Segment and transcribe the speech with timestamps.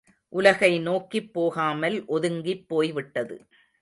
[0.33, 3.37] உலகை நோக்கிப் போகாமல் ஒதுங்கிப் போய்விட்டது.